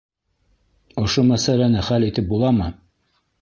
[1.01, 2.73] Ошо мәсьәләне хәл итеп буламы?